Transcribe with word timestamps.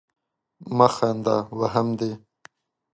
مه 0.77 0.87
خانده! 0.95 1.37
وهم 1.59 1.87
دي. 1.99 2.11